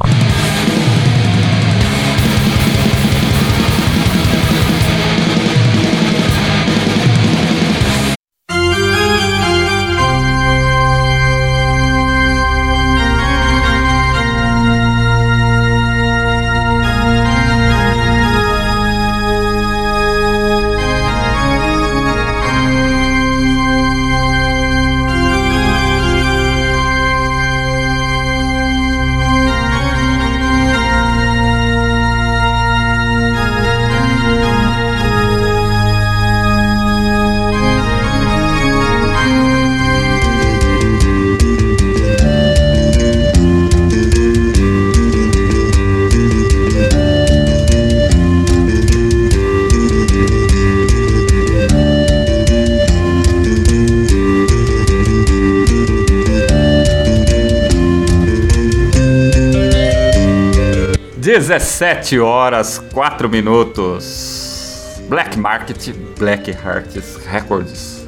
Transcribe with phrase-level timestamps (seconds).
[61.38, 64.99] Dezessete horas, quatro minutos.
[65.07, 68.07] Black Market, Black Hearts Records.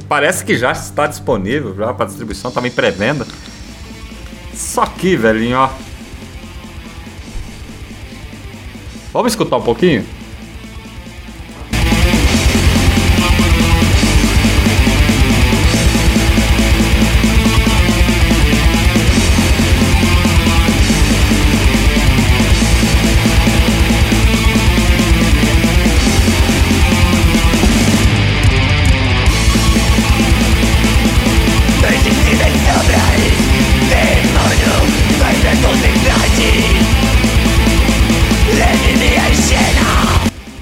[0.09, 3.27] parece que já está disponível já para distribuição, também pré-venda.
[4.55, 5.71] Só aqui, velhinho, ó.
[9.13, 10.07] Vamos escutar um pouquinho?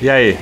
[0.08, 0.38] E aí?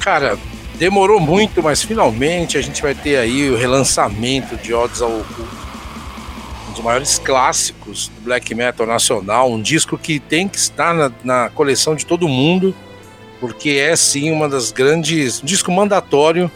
[0.00, 0.36] Cara,
[0.74, 5.56] demorou muito, mas finalmente a gente vai ter aí o relançamento de Odds ao Oculto.
[6.68, 11.12] Um dos maiores clássicos do black metal nacional, um disco que tem que estar na,
[11.22, 12.74] na coleção de todo mundo,
[13.38, 15.40] porque é sim uma das grandes.
[15.40, 16.50] um disco mandatório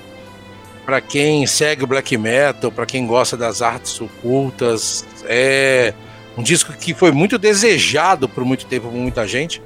[0.85, 5.06] para quem segue o black metal, para quem gosta das artes ocultas.
[5.23, 5.94] É
[6.37, 9.62] um disco que foi muito desejado por muito tempo por muita gente.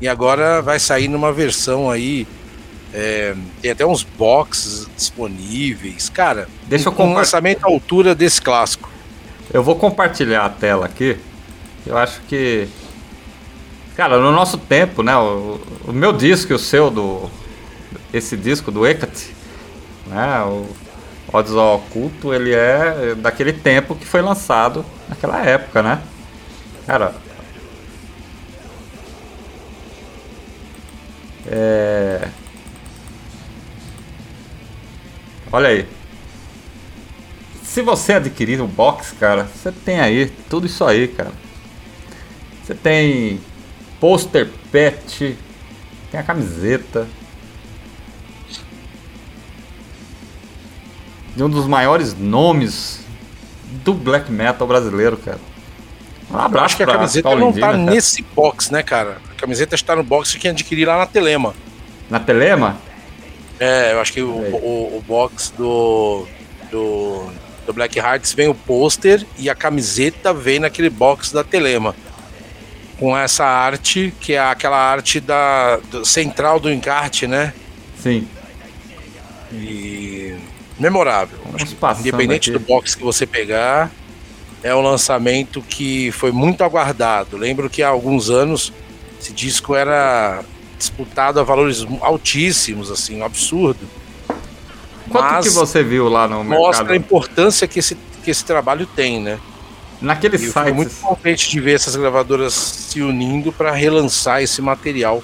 [0.00, 2.26] E agora vai sair numa versão aí.
[2.92, 6.08] é, tem até uns boxes disponíveis.
[6.08, 8.90] Cara, Deixa eu um compa- lançamento à altura desse clássico.
[9.52, 11.16] Eu vou compartilhar a tela aqui.
[11.86, 12.68] Eu acho que.
[13.96, 15.16] Cara, no nosso tempo, né?
[15.16, 17.30] O, o meu disco e o seu, do,
[18.12, 19.34] esse disco do Hecate,
[20.06, 20.42] né?
[20.42, 20.66] O
[21.32, 26.02] Odds ao Oculto, ele é daquele tempo que foi lançado naquela época, né?
[26.86, 27.14] Cara.
[31.46, 32.28] É...
[35.52, 35.86] Olha aí.
[37.62, 41.32] Se você adquirir o box, cara, você tem aí tudo isso aí, cara.
[42.64, 43.40] Você tem
[44.00, 45.36] pôster pet,
[46.10, 47.06] tem a camiseta.
[51.36, 53.00] De um dos maiores nomes
[53.84, 55.38] do black metal brasileiro, cara.
[56.30, 57.76] Um abraço acho que a camiseta não tá cara.
[57.76, 59.18] nesse box, né, cara?
[59.36, 61.54] A camiseta está no box que adquirir lá na Telema.
[62.08, 62.78] Na Telema?
[63.60, 66.26] É, eu acho que o, o, o, box do,
[66.70, 67.26] do,
[67.66, 71.94] do Black Hearts vem o pôster e a camiseta vem naquele box da Telema.
[72.98, 77.52] Com essa arte, que é aquela arte da do, central do encarte, né?
[78.02, 78.26] Sim.
[79.52, 80.34] E
[80.78, 81.38] memorável.
[82.00, 82.58] Independente aqui.
[82.58, 83.90] do box que você pegar,
[84.62, 87.36] é um lançamento que foi muito aguardado.
[87.36, 88.72] Lembro que há alguns anos
[89.20, 90.42] esse disco era
[90.78, 93.80] disputado a valores altíssimos, assim, um absurdo.
[95.08, 96.66] Quanto Mas que você viu lá no mercado?
[96.66, 99.38] Mostra a importância que esse, que esse trabalho tem, né?
[100.00, 100.52] Naquele site.
[100.52, 105.22] Foi muito contente de ver essas gravadoras se unindo para relançar esse material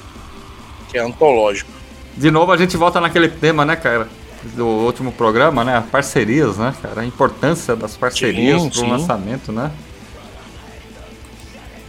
[0.89, 1.71] que é antológico.
[2.17, 4.09] De novo a gente volta naquele tema, né, cara?
[4.55, 5.85] Do último programa, né?
[5.91, 7.03] Parcerias, né, cara?
[7.03, 9.71] A importância das parcerias para o lançamento, né?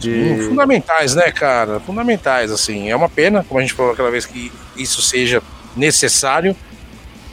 [0.04, 0.48] De...
[0.48, 1.80] Fundamentais, né, cara?
[1.80, 2.90] Fundamentais, assim.
[2.90, 5.42] É uma pena, como a gente falou aquela vez, que isso seja
[5.76, 6.56] necessário,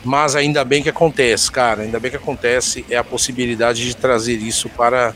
[0.04, 1.84] mas ainda bem que acontece, cara.
[1.84, 5.14] Ainda bem que acontece é a possibilidade de trazer isso para,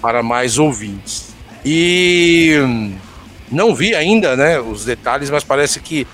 [0.00, 1.32] para mais ouvintes.
[1.64, 2.56] E
[3.50, 6.06] não vi ainda, né, os detalhes, mas parece que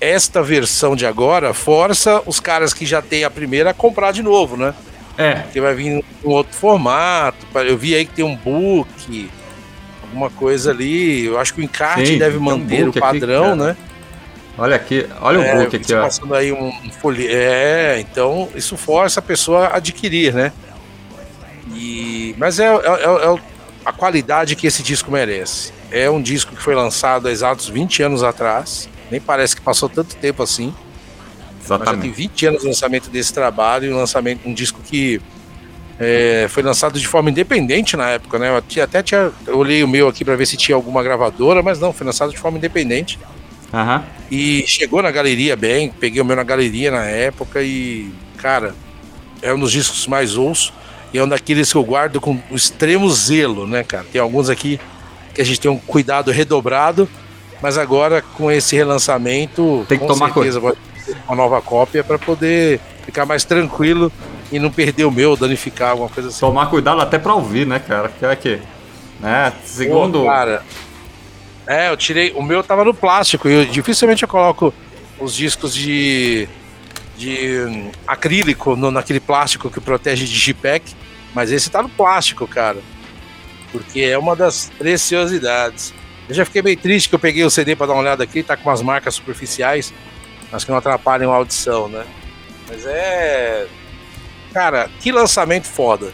[0.00, 4.22] esta versão de agora força os caras que já têm a primeira a comprar de
[4.22, 4.74] novo, né?
[5.18, 5.34] É.
[5.34, 7.46] Porque vai vir um outro formato.
[7.54, 9.30] Eu vi aí que tem um book,
[10.10, 11.24] alguma coisa ali.
[11.24, 13.76] Eu acho que o encarte Sim, deve manter um o padrão, aqui, né?
[14.58, 16.02] Olha aqui, olha é, o book aqui, ó.
[16.02, 17.26] Passando aí um, folhe...
[17.28, 20.52] É, então isso força a pessoa a adquirir, né?
[21.72, 22.34] E...
[22.36, 23.38] Mas é, é, é, é
[23.84, 25.72] a qualidade que esse disco merece.
[25.90, 28.88] É um disco que foi lançado há exatos 20 anos atrás.
[29.10, 30.74] Nem parece que passou tanto tempo assim.
[31.64, 31.86] Exatamente.
[31.86, 35.20] Mas já tem 20 anos o lançamento desse trabalho e um lançamento, um disco que
[36.00, 38.48] é, foi lançado de forma independente na época, né?
[38.48, 41.78] Eu até tinha, eu olhei o meu aqui para ver se tinha alguma gravadora, mas
[41.78, 43.18] não, foi lançado de forma independente.
[43.70, 44.02] Uhum.
[44.30, 48.74] E chegou na galeria bem, peguei o meu na galeria na época e, cara,
[49.42, 50.72] é um dos discos mais ouço
[51.12, 54.06] e é um daqueles que eu guardo com extremo zelo, né, cara?
[54.10, 54.80] Tem alguns aqui
[55.34, 57.06] que a gente tem um cuidado redobrado,
[57.60, 60.78] mas agora com esse relançamento, tem que com tomar certeza coisa.
[61.26, 64.10] uma nova cópia para poder ficar mais tranquilo
[64.50, 66.40] e não perder o meu, danificar alguma coisa assim.
[66.40, 68.08] Tomar cuidado até pra ouvir, né, cara?
[68.08, 68.60] Que é que,
[69.20, 69.52] né?
[69.64, 70.20] Segundo.
[70.20, 70.62] Pô, cara,
[71.66, 72.32] é, eu tirei.
[72.32, 74.74] O meu tava no plástico e eu, dificilmente eu coloco
[75.18, 76.48] os discos de,
[77.16, 80.94] de hum, acrílico no, naquele plástico que protege de G-Pack,
[81.34, 82.78] mas esse tá no plástico, cara.
[83.70, 85.94] Porque é uma das preciosidades.
[86.28, 88.42] Eu já fiquei meio triste que eu peguei o CD para dar uma olhada aqui,
[88.42, 89.92] tá com umas marcas superficiais,
[90.50, 92.04] mas que não atrapalham a audição, né?
[92.68, 93.66] Mas é
[94.52, 96.12] Cara, que lançamento foda.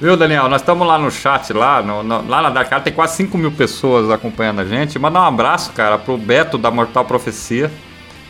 [0.00, 0.48] Viu, Daniel?
[0.48, 3.52] Nós estamos lá no chat, lá, no, no, lá na Dakar, tem quase 5 mil
[3.52, 4.98] pessoas acompanhando a gente.
[4.98, 7.70] Mandar um abraço, cara, pro Beto da Mortal Profecia.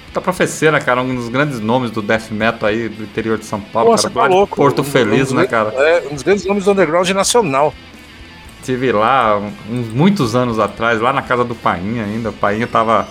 [0.05, 1.01] Mortal Profecia, né, cara?
[1.01, 3.91] Um dos grandes nomes do death metal aí do interior de São Paulo.
[3.91, 4.55] Nossa, cara, tá louco.
[4.55, 5.71] Porto um, Feliz, um né, cara?
[5.71, 7.73] É, um dos grandes nomes do underground nacional.
[8.63, 9.39] Tive lá
[9.71, 12.29] uns muitos anos atrás, lá na casa do Painha ainda.
[12.29, 13.09] O Painha tava,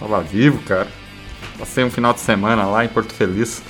[0.00, 0.88] tava vivo, cara.
[1.56, 3.62] Passei um final de semana lá em Porto Feliz.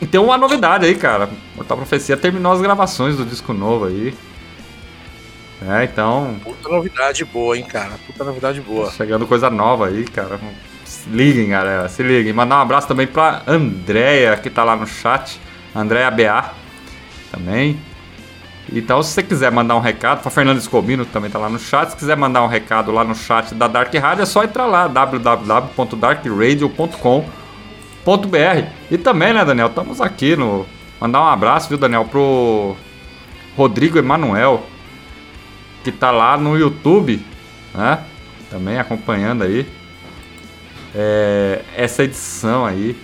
[0.00, 1.30] E tem uma novidade aí, cara.
[1.54, 4.14] Mortal Profecia terminou as gravações do disco novo aí.
[5.66, 6.36] É, então.
[6.42, 7.92] Puta novidade boa, hein, cara.
[8.06, 8.90] Puta novidade boa.
[8.90, 10.38] Chegando coisa nova aí, cara.
[10.84, 11.88] Se liguem, galera.
[11.88, 12.32] Se liguem.
[12.32, 15.40] Mandar um abraço também pra Andréia, que tá lá no chat.
[15.74, 16.52] Andréia BA
[17.30, 17.78] também.
[18.72, 21.58] Então, se você quiser mandar um recado, para Fernando Escobino, que também tá lá no
[21.58, 24.66] chat, se quiser mandar um recado lá no chat da Dark Radio, é só entrar
[24.66, 27.43] lá, www.darkradio.com
[28.04, 29.68] br E também, né, Daniel?
[29.68, 30.66] Estamos aqui no.
[31.00, 32.76] Mandar um abraço, viu, Daniel, pro
[33.56, 34.64] Rodrigo Emanuel,
[35.82, 37.24] que tá lá no YouTube,
[37.74, 38.00] né?
[38.50, 39.66] Também acompanhando aí
[40.94, 42.96] é, essa edição aí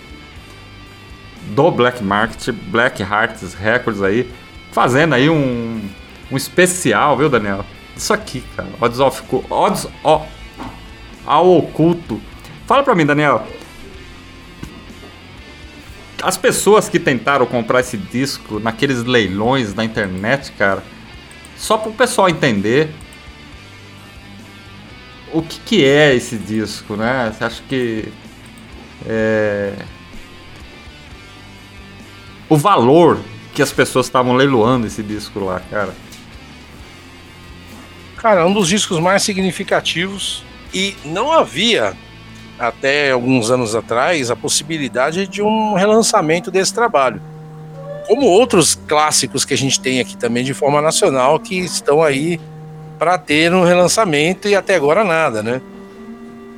[1.47, 4.31] do Black Market, Black Hearts Records aí,
[4.71, 5.81] fazendo aí um,
[6.31, 7.65] um especial, viu, Daniel?
[7.95, 9.87] Isso aqui, cara, Odds of Odds
[11.25, 12.21] ao oculto.
[12.65, 13.45] Fala pra mim, Daniel,
[16.21, 20.83] as pessoas que tentaram comprar esse disco naqueles leilões da internet, cara,
[21.57, 22.89] só para o pessoal entender,
[25.33, 27.31] o que, que é esse disco, né?
[27.33, 28.11] Você acha que
[29.05, 29.73] é,
[32.49, 33.19] o valor
[33.53, 35.93] que as pessoas estavam leiloando esse disco lá, cara?
[38.17, 41.95] Cara, um dos discos mais significativos e não havia
[42.67, 47.21] até alguns anos atrás a possibilidade de um relançamento desse trabalho.
[48.07, 52.39] Como outros clássicos que a gente tem aqui também de forma nacional que estão aí
[52.99, 55.61] para ter um relançamento e até agora nada, né?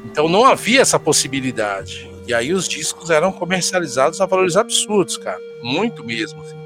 [0.05, 2.11] Então não havia essa possibilidade.
[2.27, 5.39] E aí os discos eram comercializados a valores absurdos, cara.
[5.61, 6.41] Muito mesmo.
[6.41, 6.57] Assim.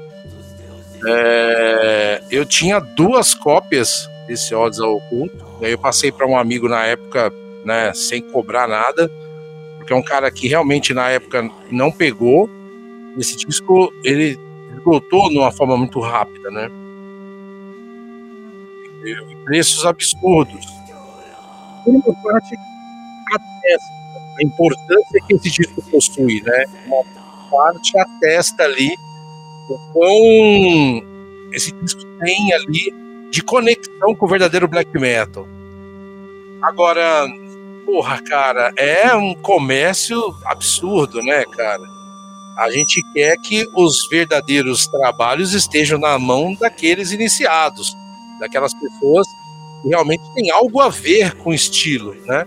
[1.06, 5.44] É, eu tinha duas cópias desse Odds ao Oculto.
[5.62, 7.32] Aí eu passei para um amigo na época,
[7.64, 9.10] né, sem cobrar nada,
[9.88, 12.48] porque é um cara que realmente na época não pegou.
[13.16, 14.38] Esse disco ele
[14.76, 16.70] esgotou de uma forma muito rápida, né?
[19.44, 20.66] preços absurdos.
[21.86, 22.54] Uma parte
[23.32, 23.98] atesta
[24.38, 26.64] a importância que esse disco possui, né?
[26.86, 27.04] Uma
[27.50, 28.94] parte atesta ali
[29.70, 31.02] o quão
[31.52, 32.94] esse disco tem ali
[33.30, 35.48] de conexão com o verdadeiro black metal.
[36.62, 37.26] Agora,
[37.88, 41.82] porra, cara, é um comércio absurdo, né, cara?
[42.58, 47.96] A gente quer que os verdadeiros trabalhos estejam na mão daqueles iniciados
[48.38, 49.26] daquelas pessoas
[49.82, 52.46] que realmente têm algo a ver com estilo, né?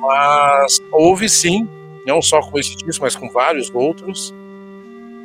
[0.00, 1.68] Mas houve sim,
[2.06, 4.34] não só com esse disco, mas com vários outros,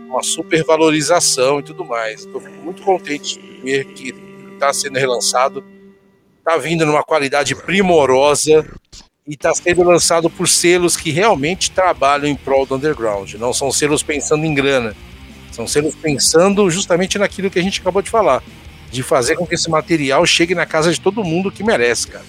[0.10, 2.22] uma supervalorização e tudo mais.
[2.22, 4.14] Estou muito contente de ver que
[4.54, 5.64] está sendo relançado,
[6.44, 8.66] está vindo numa qualidade primorosa
[9.26, 13.36] e está sendo lançado por selos que realmente trabalham em prol do underground.
[13.36, 14.94] Não são selos pensando em grana,
[15.52, 18.44] são selos pensando justamente naquilo que a gente acabou de falar
[18.94, 22.24] de fazer com que esse material chegue na casa de todo mundo que merece, cara.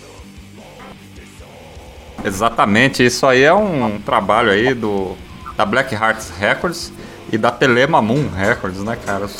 [2.24, 5.14] Exatamente, isso aí é um trabalho aí do
[5.58, 6.90] da Black Hearts Records
[7.30, 9.26] e da Telema Moon Records, né, cara?
[9.26, 9.36] As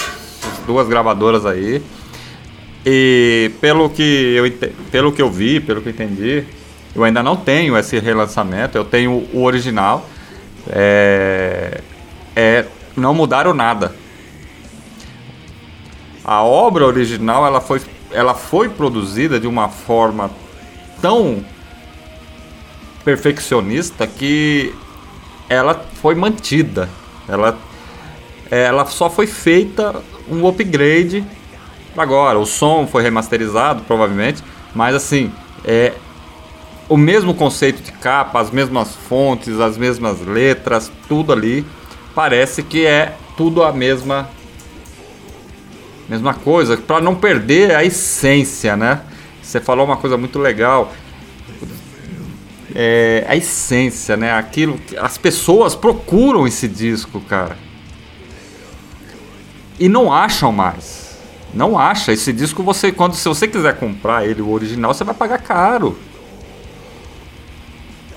[0.66, 1.82] duas gravadoras aí.
[2.84, 6.44] E pelo que eu pelo que eu vi, pelo que eu entendi,
[6.94, 10.08] eu ainda não tenho esse relançamento, eu tenho o original.
[10.68, 11.80] É,
[12.36, 12.64] é
[12.96, 13.94] não mudaram nada
[16.24, 20.30] a obra original ela foi, ela foi produzida de uma forma
[21.02, 21.44] tão
[23.04, 24.74] perfeccionista que
[25.48, 26.88] ela foi mantida.
[27.28, 27.58] Ela,
[28.50, 31.22] ela só foi feita um upgrade
[32.00, 32.38] agora.
[32.38, 34.42] O som foi remasterizado, provavelmente,
[34.74, 35.32] mas assim,
[35.64, 35.92] é
[36.88, 41.64] o mesmo conceito de capa, as mesmas fontes, as mesmas letras, tudo ali.
[42.14, 44.28] Parece que é tudo a mesma
[46.08, 49.00] Mesma coisa, para não perder a essência, né?
[49.42, 50.92] Você falou uma coisa muito legal.
[52.74, 54.32] É, a essência, né?
[54.32, 57.56] Aquilo que as pessoas procuram esse disco, cara.
[59.80, 61.03] E não acham mais.
[61.54, 62.12] Não acha.
[62.12, 65.96] Esse disco você quando se você quiser comprar ele o original, você vai pagar caro.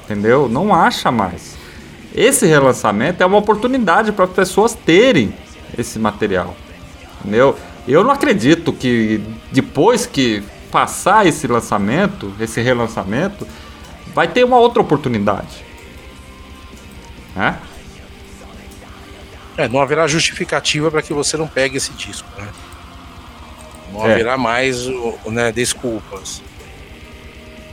[0.03, 0.49] Entendeu?
[0.49, 1.55] Não acha mais.
[2.15, 5.33] Esse relançamento é uma oportunidade para as pessoas terem
[5.77, 6.55] esse material.
[7.19, 7.57] Entendeu?
[7.87, 13.47] Eu não acredito que depois que passar esse lançamento, esse relançamento,
[14.13, 15.63] vai ter uma outra oportunidade.
[17.35, 17.57] Né?
[19.57, 22.27] É, não haverá justificativa para que você não pegue esse disco.
[22.37, 22.47] Né?
[23.97, 24.13] Não é.
[24.13, 24.85] haverá mais
[25.25, 26.41] né, desculpas.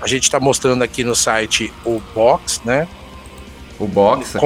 [0.01, 2.89] A gente está mostrando aqui no site o box, né?
[3.79, 4.37] O box.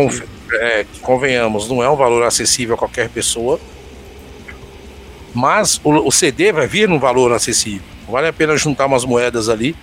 [0.50, 3.60] É, convenhamos, não é um valor acessível a qualquer pessoa.
[5.34, 7.82] Mas o, o CD vai vir num valor acessível.
[8.08, 9.76] Vale a pena juntar umas moedas ali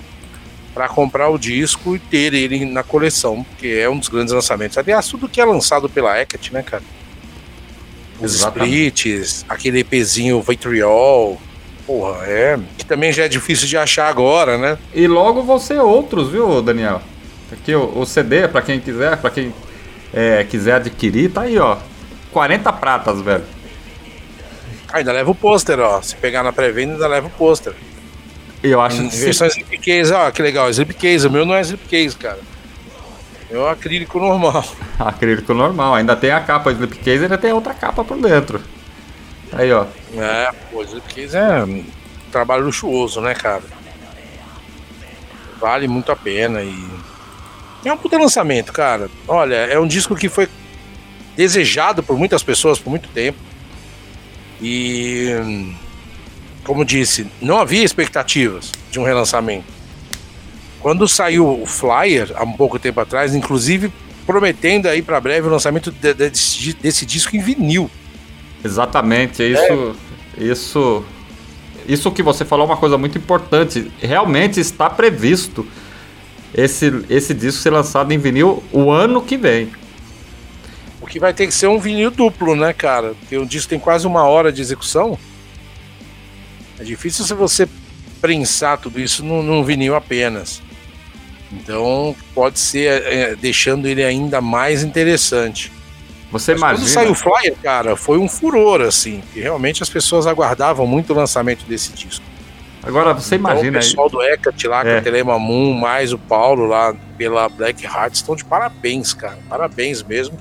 [0.74, 4.78] para comprar o disco e ter ele na coleção, porque é um dos grandes lançamentos.
[4.78, 6.84] Aliás, tudo que é lançado pela Hecate, né, cara?
[8.20, 9.10] Os Exatamente.
[9.10, 11.40] splits, aquele EPzinho Vitriol,
[11.86, 12.60] porra, é.
[12.78, 14.78] Que também já é difícil de achar agora, né?
[14.94, 17.02] E logo vão ser outros, viu, Daniel?
[17.52, 19.54] Aqui o, o CD, para quem quiser, para quem
[20.14, 21.78] é, quiser adquirir, tá aí, ó.
[22.32, 23.44] 40 pratas, velho.
[24.92, 26.02] Ah, ainda leva o pôster, ó.
[26.02, 27.74] Se pegar na pré-venda, ainda leva o pôster.
[28.64, 29.16] Eu acho que.
[29.18, 29.60] Versão se...
[29.62, 30.70] slipcase, ó, que legal.
[30.70, 32.40] Slipcase, o meu não é slipcase, cara.
[33.50, 34.66] É um acrílico normal.
[34.98, 35.96] acrílico normal.
[35.96, 38.60] Ainda tem a capa slipcase e ainda tem outra capa por dentro.
[39.56, 39.86] Aí, ó.
[40.18, 41.86] É, pô, slipcase é um
[42.32, 43.64] trabalho luxuoso, né, cara?
[45.60, 46.76] Vale muito a pena e.
[47.86, 49.10] É um puta lançamento, cara.
[49.28, 50.50] Olha, é um disco que foi
[51.38, 53.38] desejado por muitas pessoas por muito tempo.
[54.62, 55.74] E,
[56.64, 59.74] como disse, não havia expectativas de um relançamento.
[60.82, 63.92] Quando saiu o Flyer, há um pouco tempo atrás, inclusive
[64.26, 67.90] prometendo aí para breve o lançamento de, de, desse, desse disco em vinil.
[68.66, 69.96] Exatamente, é isso,
[70.40, 70.44] é.
[70.44, 71.06] isso,
[71.88, 73.92] isso que você falou é uma coisa muito importante.
[74.02, 75.68] Realmente está previsto
[76.52, 79.70] esse, esse disco ser lançado em vinil o ano que vem.
[81.00, 83.14] O que vai ter que ser um vinil duplo, né, cara?
[83.20, 85.20] Porque um disco tem quase uma hora de execução.
[86.80, 87.70] É difícil se você
[88.20, 90.60] prensar tudo isso num, num vinil apenas.
[91.52, 95.72] Então pode ser é, deixando ele ainda mais interessante.
[96.40, 96.86] Você Mas imagina?
[96.86, 99.24] Quando saiu o Flyer, cara, foi um furor, assim.
[99.34, 102.24] Que realmente as pessoas aguardavam muito o lançamento desse disco.
[102.84, 103.80] Agora você então, imagina.
[103.80, 104.12] O pessoal aí...
[104.12, 104.84] do Hecate lá, é.
[104.84, 109.40] com a Telema Moon, mais o Paulo lá pela Black Heart, estão de parabéns, cara.
[109.50, 110.38] Parabéns mesmo.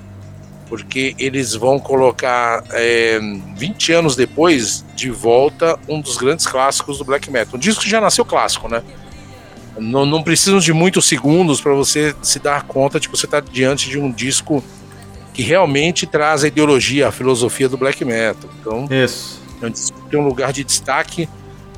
[0.69, 3.21] Porque eles vão colocar é,
[3.57, 7.57] 20 anos depois de volta um dos grandes clássicos do black metal.
[7.57, 8.83] Um disco que já nasceu clássico, né?
[9.79, 13.41] Não, não precisam de muitos segundos para você se dar conta de que você está
[13.41, 14.65] diante de um disco
[15.35, 18.49] que realmente traz a ideologia, a filosofia do black metal.
[18.61, 19.43] Então, Isso.
[19.61, 19.73] É um
[20.09, 21.29] tem um lugar de destaque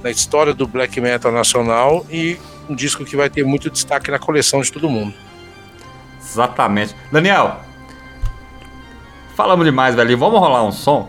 [0.03, 4.19] na história do black metal nacional e um disco que vai ter muito destaque na
[4.19, 5.15] coleção de todo mundo.
[6.21, 6.95] Exatamente.
[7.11, 7.61] Daniel,
[9.35, 10.19] falamos demais, velho.
[10.19, 11.09] Vamos rolar um som?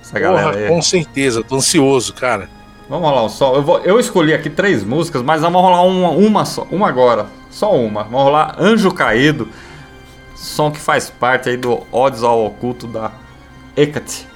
[0.00, 2.48] Essa Porra, com certeza, tô ansioso, cara.
[2.88, 3.54] Vamos rolar um som.
[3.56, 6.62] Eu, vou, eu escolhi aqui três músicas, mas vamos rolar uma, uma só.
[6.70, 7.26] Uma agora.
[7.50, 8.04] Só uma.
[8.04, 9.48] Vamos rolar Anjo Caído.
[10.36, 13.10] Som que faz parte aí do Odds ao Oculto da
[13.76, 14.28] Hecate.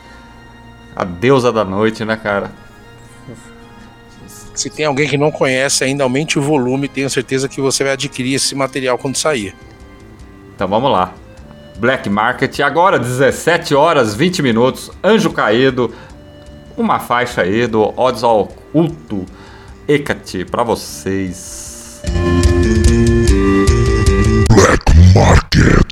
[0.97, 2.51] A deusa da noite, né, cara?
[4.55, 6.89] Se tem alguém que não conhece ainda, aumente o volume.
[6.89, 9.55] Tenho certeza que você vai adquirir esse material quando sair.
[10.55, 11.15] Então vamos lá.
[11.79, 14.91] Black Market, agora 17 horas 20 minutos.
[15.03, 15.95] Anjo Caído
[16.77, 19.27] uma faixa aí do Odds ao Culto
[19.87, 22.03] Hecate para vocês.
[24.49, 25.90] Black Market.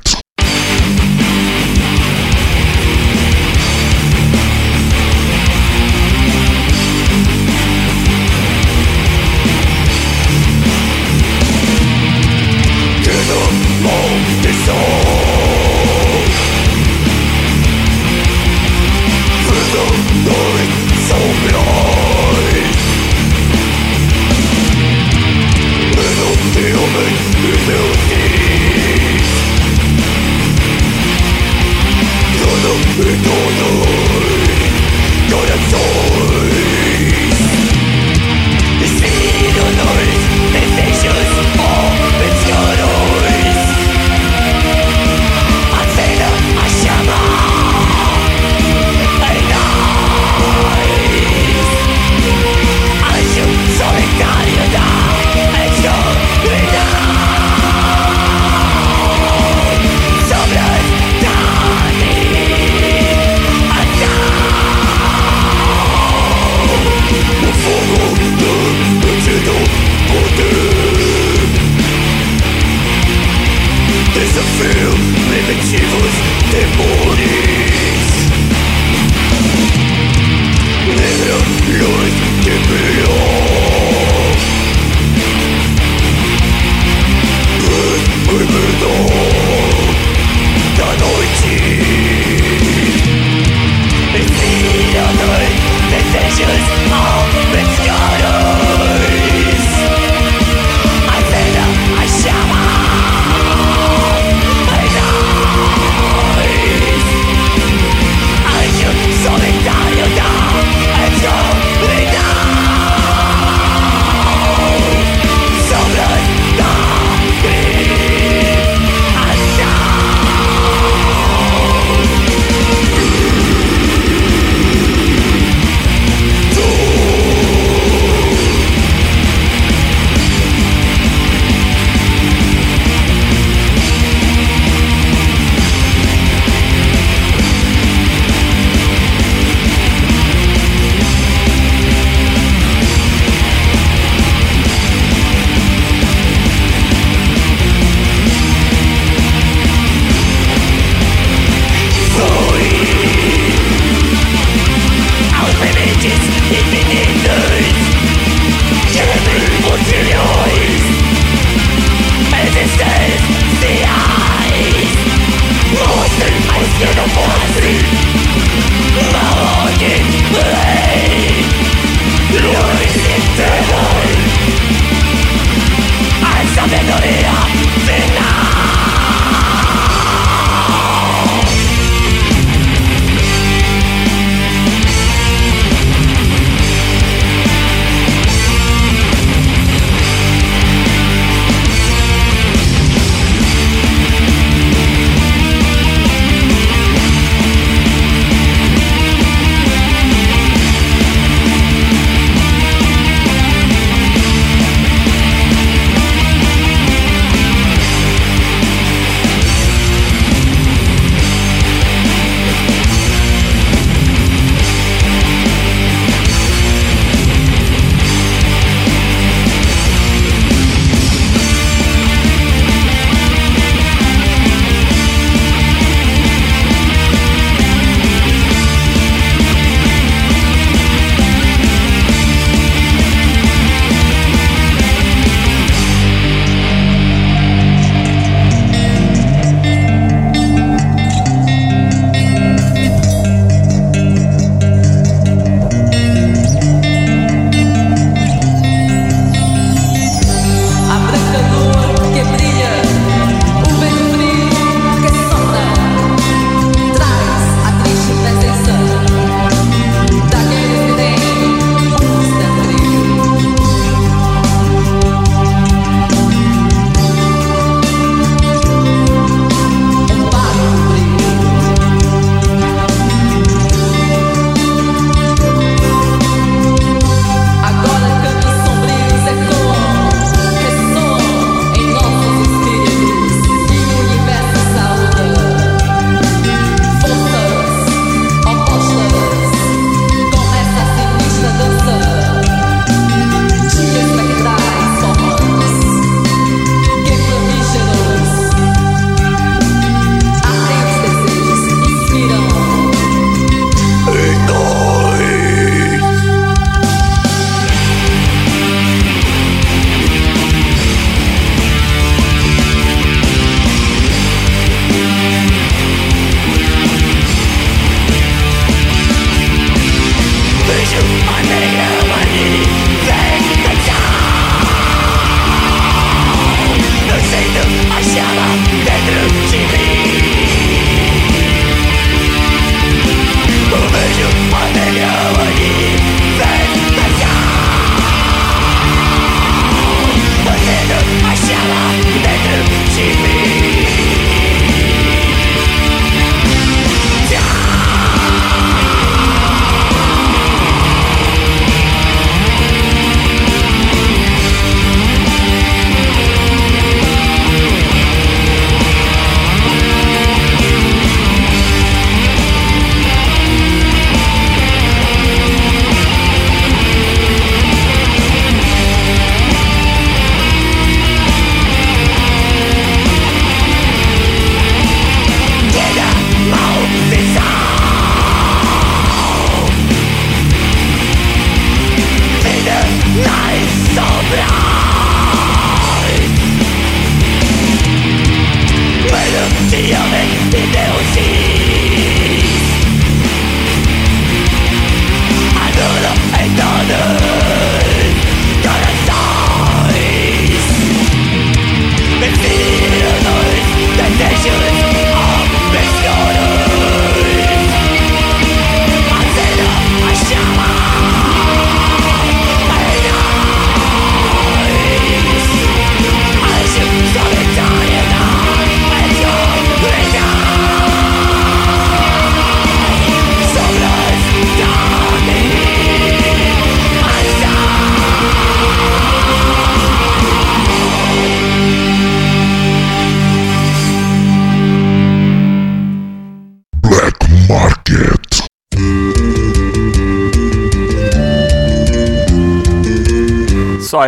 [384.30, 384.67] Isso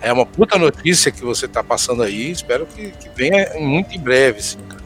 [0.00, 2.30] É uma puta notícia que você tá passando aí.
[2.30, 4.82] Espero que, que venha muito em breve, sim, cara.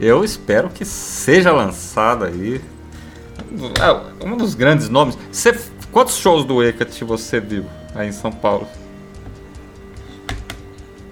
[0.00, 2.60] Eu espero que seja lançado aí.
[3.80, 5.18] É, um dos grandes nomes.
[5.30, 5.58] Você,
[5.90, 8.68] quantos shows do Hecate você viu aí em São Paulo?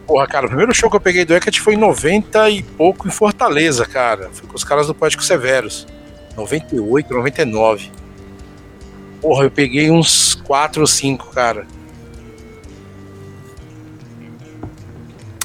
[0.07, 3.09] Porra, cara, o primeiro show que eu peguei do Hecate foi em 90 e pouco
[3.09, 4.29] em Fortaleza, cara.
[4.33, 5.87] Fui com os caras do Poético Severos.
[6.37, 7.91] 98, 99.
[9.21, 11.67] Porra, eu peguei uns 4 ou 5, cara.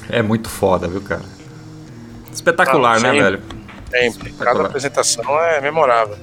[0.10, 1.22] É muito foda, viu, cara?
[2.32, 3.42] Espetacular, Ah, né, velho?
[3.90, 4.32] Sempre.
[4.34, 6.18] Cada apresentação é memorável.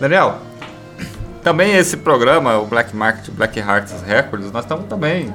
[0.00, 0.38] Daniel,
[1.42, 5.32] também esse programa, o Black Market Black Hearts Records, nós estamos também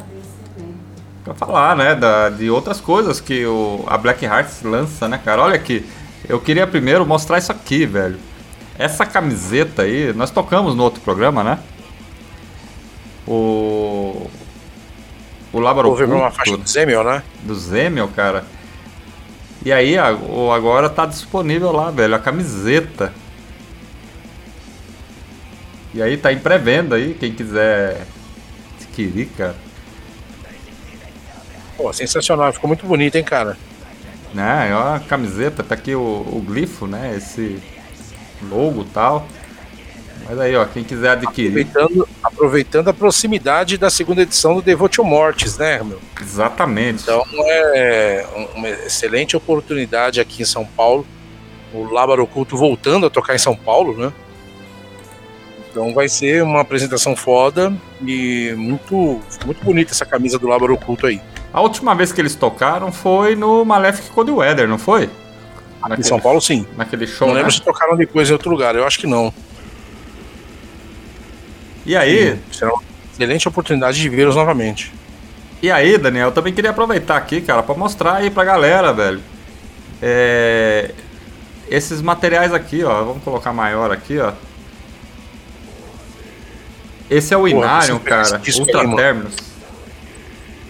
[1.23, 5.41] pra falar, né, da, de outras coisas que o, a Black Hearts lança, né, cara?
[5.41, 5.85] Olha aqui,
[6.27, 8.19] eu queria primeiro mostrar isso aqui, velho.
[8.77, 11.59] Essa camiseta aí, nós tocamos no outro programa, né?
[13.27, 14.29] O.
[15.51, 17.23] O Labaro Houve uma faixa do Zemel, né?
[17.41, 18.45] do Zemel, cara.
[19.65, 23.11] E aí, agora tá disponível lá, velho, a camiseta.
[25.93, 28.05] E aí tá em pré-venda aí, quem quiser
[28.77, 29.55] adquirir, cara.
[31.75, 32.53] Pô, sensacional.
[32.53, 33.57] Ficou muito bonito, hein, cara?
[34.33, 37.57] Né, é uma camiseta, tá aqui o, o glifo, né, esse
[38.43, 39.27] logo e tal.
[40.27, 45.03] Mas aí, ó, quem quiser adquirir, Aproveitando, aproveitando a proximidade da segunda edição do Devotio
[45.03, 45.99] Mortis, né, meu?
[46.21, 47.01] exatamente.
[47.01, 51.07] Então é um- uma excelente oportunidade aqui em São Paulo.
[51.73, 54.13] O Lábaro Oculto voltando a tocar em São Paulo, né?
[55.71, 57.73] Então vai ser uma apresentação foda
[58.05, 61.19] e muito, muito bonita essa camisa do Lábaro Oculto aí.
[61.51, 65.09] A última vez que eles tocaram foi no Malefic Cold Weather, não foi?
[65.97, 66.65] Em São Paulo, sim.
[66.75, 67.39] Naquele show, Não né?
[67.39, 69.33] lembro se tocaram depois em outro lugar, eu acho que não.
[71.85, 72.83] E aí, Será uma
[73.13, 74.93] excelente oportunidade de vê-los novamente.
[75.61, 79.21] E aí, Daniel, eu também queria aproveitar aqui, cara, para mostrar aí pra galera, velho.
[80.01, 80.91] É...
[81.69, 83.03] Esses materiais aqui, ó.
[83.03, 84.33] Vamos colocar maior aqui, ó.
[87.09, 88.41] Esse é o Inarium, cara.
[88.59, 89.48] Ultra Terminus.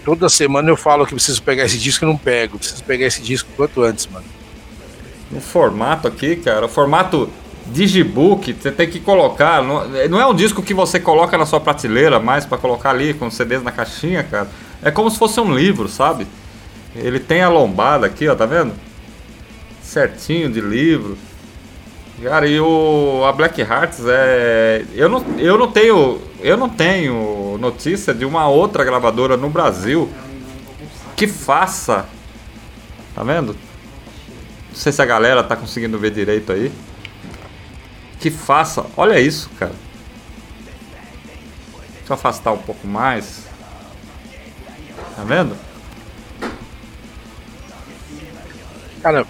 [0.04, 2.58] Toda semana eu falo que preciso pegar esse disco e não pego.
[2.58, 4.24] Preciso pegar esse disco quanto antes, mano.
[5.32, 7.30] O formato aqui, cara, o formato
[7.66, 9.62] Digibook, você tem que colocar.
[9.62, 13.14] Não, não é um disco que você coloca na sua prateleira mais para colocar ali
[13.14, 14.48] com CDs na caixinha, cara.
[14.82, 16.26] É como se fosse um livro, sabe?
[16.96, 18.72] Ele tem a lombada aqui, ó, tá vendo?
[19.82, 21.16] Certinho de livro.
[22.22, 27.58] Cara, e o a Black Hearts é eu não, eu não tenho eu não tenho
[27.58, 30.10] notícia de uma outra gravadora no Brasil
[31.16, 32.06] que faça.
[33.14, 33.54] Tá vendo?
[34.68, 36.72] Não sei se a galera tá conseguindo ver direito aí.
[38.18, 38.86] Que faça.
[38.96, 39.74] Olha isso, cara.
[41.98, 43.44] Deixa eu afastar um pouco mais.
[45.16, 45.56] Tá vendo?
[49.02, 49.26] Cara,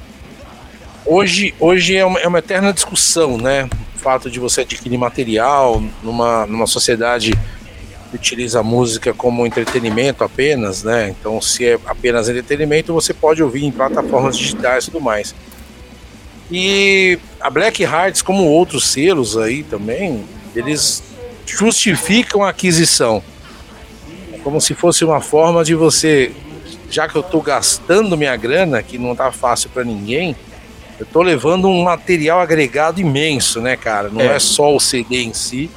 [1.06, 3.68] hoje, hoje é, uma, é uma eterna discussão, né?
[4.00, 7.32] Fato de você adquirir material numa, numa sociedade
[8.10, 11.10] que utiliza a música como entretenimento apenas, né?
[11.10, 15.34] Então, se é apenas entretenimento, você pode ouvir em plataformas digitais e tudo mais.
[16.50, 20.24] E a Black Hearts, como outros selos aí também,
[20.56, 21.02] eles
[21.46, 23.22] justificam a aquisição.
[24.32, 26.32] É como se fosse uma forma de você,
[26.90, 30.34] já que eu estou gastando minha grana, que não tá fácil para ninguém,
[31.00, 34.10] eu estou levando um material agregado imenso, né, cara?
[34.10, 34.36] Não é.
[34.36, 35.70] é só o CD em si,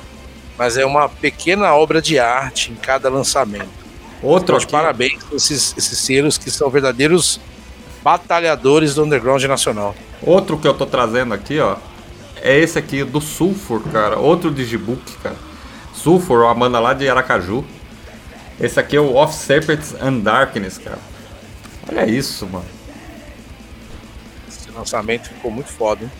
[0.57, 3.69] mas é uma pequena obra de arte em cada lançamento.
[4.21, 7.39] Outro então, parabéns a esses, esses selos que são verdadeiros
[8.03, 9.95] batalhadores do underground nacional.
[10.21, 11.77] Outro que eu tô trazendo aqui, ó,
[12.41, 14.19] é esse aqui do Sulfur, cara.
[14.19, 15.37] Outro Digibook, cara.
[15.93, 17.63] Sulfur, uma banda lá de Aracaju.
[18.59, 20.99] Esse aqui é o Off Serpents and Darkness, cara.
[21.89, 22.82] Olha isso, mano.
[24.73, 26.11] Esse lançamento ficou muito foda, hein?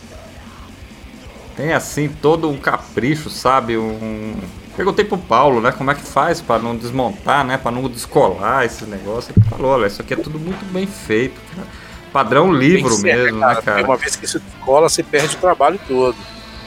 [1.56, 3.78] Tem assim todo um capricho, sabe?
[3.78, 4.36] Um.
[4.76, 8.66] Perguntei pro Paulo, né, como é que faz para não desmontar, né, para não descolar
[8.66, 9.32] esse negócio.
[9.38, 11.68] Ele falou, olha, isso aqui é tudo muito bem feito, cara.
[12.12, 13.56] Padrão livro ser, mesmo, né, cara?
[13.56, 13.84] né, cara?
[13.84, 16.16] Uma vez que isso descola, você perde o trabalho todo.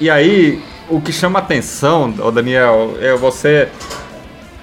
[0.01, 3.69] E aí, o que chama atenção, ô Daniel, é você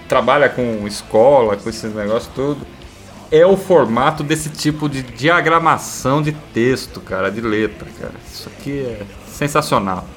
[0.08, 2.66] trabalha com escola, com esses negócios tudo,
[3.34, 8.14] é o formato desse tipo de diagramação de texto, cara, de letra, cara.
[8.32, 10.08] Isso aqui é sensacional.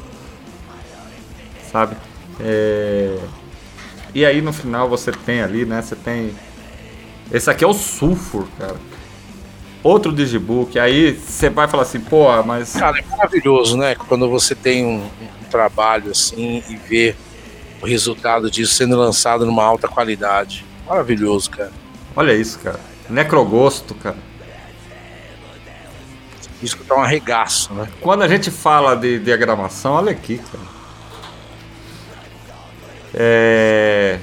[1.72, 1.96] Sabe?
[2.38, 3.18] É...
[4.14, 5.80] E aí no final você tem ali, né?
[5.80, 6.34] Você tem.
[7.32, 8.76] Esse aqui é o Sulfur, cara.
[9.82, 10.78] Outro Digibook.
[10.78, 12.74] Aí você vai falar assim, pô, mas.
[12.74, 13.94] Cara, é maravilhoso, né?
[13.94, 17.16] Quando você tem um, um trabalho assim e vê
[17.80, 20.66] o resultado disso sendo lançado numa alta qualidade.
[20.86, 21.72] Maravilhoso, cara.
[22.14, 22.95] Olha isso, cara.
[23.08, 24.16] Necrogosto, cara.
[26.60, 27.88] Disco tá um arregaço, né?
[28.00, 30.64] Quando a gente fala de diagramação, olha aqui, cara.
[33.14, 34.18] É...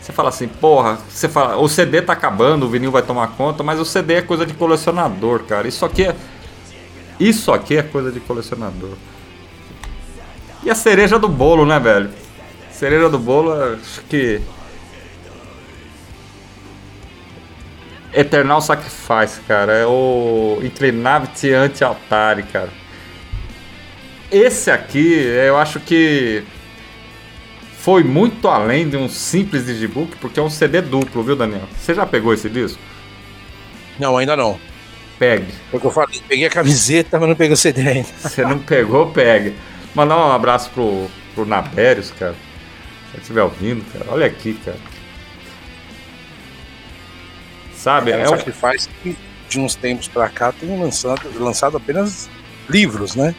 [0.00, 3.62] Você fala assim, porra, você fala, o CD tá acabando, o vinil vai tomar conta,
[3.62, 5.68] mas o CD é coisa de colecionador, cara.
[5.68, 6.16] Isso aqui é.
[7.20, 8.94] Isso aqui é coisa de colecionador.
[10.62, 12.10] E a cereja do bolo, né, velho?
[12.72, 14.40] Cereja do bolo, acho que.
[18.12, 19.72] Eternal Sacrifice, cara.
[19.72, 22.70] É o Inclinavity Anti-Altare, cara.
[24.30, 25.14] Esse aqui,
[25.46, 26.42] eu acho que
[27.78, 31.62] foi muito além de um simples digibook, porque é um CD duplo, viu, Daniel?
[31.74, 32.78] Você já pegou esse disco?
[33.98, 34.58] Não, ainda não.
[35.18, 35.52] Pegue.
[35.70, 38.08] Foi o que eu falei, peguei a camiseta, mas não peguei o CD ainda.
[38.20, 39.54] Você não pegou, pegue.
[39.94, 42.34] Mandar um abraço pro, pro Nabérios, cara.
[42.34, 44.04] Se você estiver ouvindo, cara.
[44.10, 44.76] Olha aqui, cara.
[47.78, 48.10] Sabe?
[48.10, 49.16] É, é um faz que
[49.48, 52.28] de uns tempos pra cá tem lançado, lançado apenas
[52.68, 53.34] livros, né?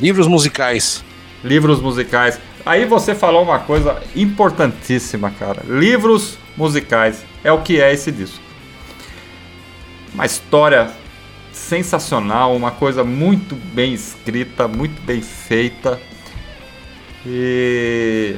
[0.00, 1.04] Livros musicais.
[1.44, 2.40] Livros musicais.
[2.66, 5.62] Aí você falou uma coisa importantíssima, cara.
[5.64, 8.42] Livros musicais é o que é esse disco.
[10.12, 10.90] Uma história
[11.52, 16.00] sensacional, uma coisa muito bem escrita, muito bem feita.
[17.24, 18.36] E.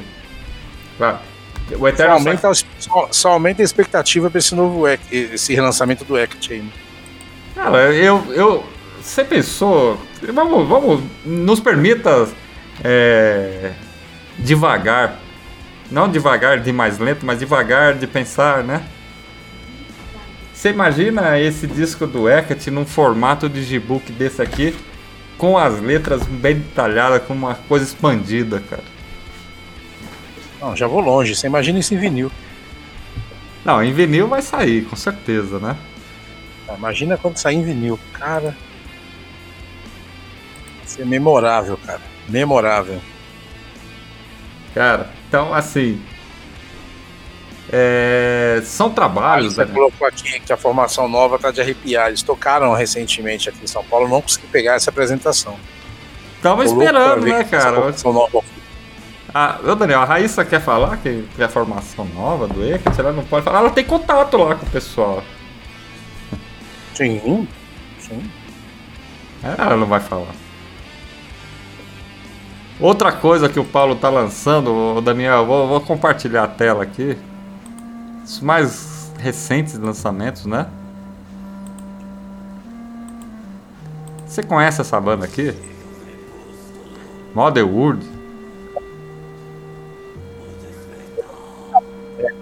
[1.79, 6.15] O Eterno só aumenta, só, só aumenta a expectativa para esse novo esse relançamento do
[6.17, 6.59] Act aí.
[6.59, 6.71] Né?
[7.55, 8.63] Cara, eu, eu.
[9.01, 9.99] Você pensou.
[10.21, 11.03] Vamos, vamos.
[11.25, 12.27] Nos permita.
[12.83, 13.71] É,
[14.39, 15.19] devagar.
[15.89, 18.83] Não devagar de mais lento, mas devagar de pensar, né?
[20.53, 24.75] Você imagina esse disco do Hecate num formato de G-Book desse aqui,
[25.37, 28.83] com as letras bem detalhadas, com uma coisa expandida, cara.
[30.61, 31.35] Não, já vou longe.
[31.35, 32.31] Você imagina isso em vinil.
[33.65, 35.75] Não, em vinil vai sair, com certeza, né?
[36.77, 38.55] Imagina quando sair em vinil, cara.
[40.77, 42.01] Vai ser memorável, cara.
[42.29, 43.01] Memorável.
[44.73, 46.01] Cara, então assim.
[47.71, 49.55] é, São trabalhos.
[49.55, 49.73] Você né?
[49.73, 52.07] colocou aqui que a formação nova tá de arrepiar.
[52.07, 55.57] Eles tocaram recentemente aqui em São Paulo, não consegui pegar essa apresentação.
[56.41, 57.75] Tava Tô esperando, né, cara?
[57.75, 58.43] formação nova-
[59.33, 62.91] Ah, ô Daniel, a Raíssa quer falar que, que é a formação nova do ECA?
[62.97, 63.59] Ela não pode falar.
[63.59, 65.23] Ela tem contato lá com o pessoal.
[66.93, 67.47] Sim,
[67.97, 68.29] sim.
[69.41, 70.35] Ela não vai falar.
[72.79, 77.17] Outra coisa que o Paulo tá lançando, ô Daniel, vou, vou compartilhar a tela aqui.
[78.25, 80.67] Os mais recentes lançamentos, né?
[84.25, 85.53] Você conhece essa banda aqui?
[87.33, 88.20] Motherwood?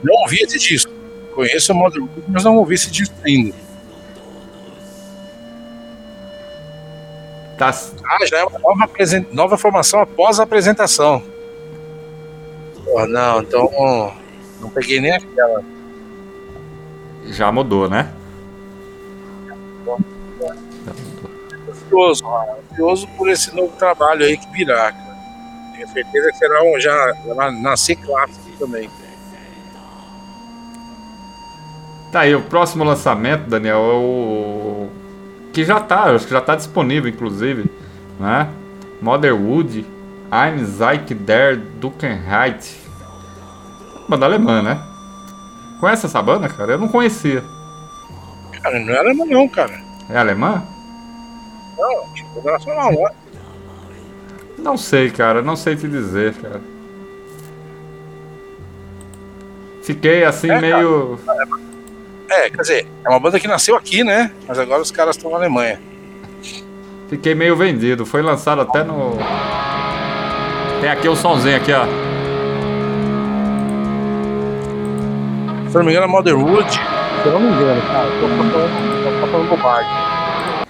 [0.04, 0.92] Não ouvi esse disco.
[1.34, 3.56] Conheço o Modern Wood, mas não ouvi esse disco ainda.
[7.58, 7.70] Tá,
[8.06, 8.90] Ah, já é uma nova,
[9.32, 11.22] nova formação após a apresentação.
[12.86, 14.14] Porra, não, então.
[14.62, 15.64] Não peguei nem aquela.
[17.28, 18.14] já mudou, né?
[21.70, 22.24] Ansioso,
[22.72, 25.18] ansioso por esse novo trabalho aí que virá, cara.
[25.74, 28.90] Tenho certeza que será um já, já nascer clássico também.
[32.12, 34.89] Tá aí, o próximo lançamento, Daniel, é o.
[35.54, 37.65] Que já tá, acho que já tá disponível, inclusive,
[38.19, 38.50] né?
[39.02, 39.86] Motherwood,
[40.32, 42.76] Ein Zeig der Dukenheit.
[44.07, 44.82] Banda alemã, né?
[45.80, 46.74] Conhece essa banda, cara?
[46.74, 47.43] Eu não conhecia.
[48.62, 49.80] Cara, não era não, cara.
[50.10, 50.64] É alemã?
[51.78, 53.10] Não, tipo, nacional, né?
[54.57, 56.62] Não sei, cara, não sei te dizer, cara.
[59.84, 61.18] Fiquei assim É, meio.
[62.30, 64.32] É, quer dizer, é uma banda que nasceu aqui, né?
[64.47, 65.80] Mas agora os caras estão na Alemanha.
[67.09, 68.05] Fiquei meio vendido.
[68.05, 69.13] Foi lançado até no.
[70.80, 71.86] Tem aqui o somzinho aqui, ó.
[75.69, 76.71] Se eu não me engano, a Motherwood.
[76.71, 79.91] Se eu não me engano, cara, tô falando, tô falando bobagem.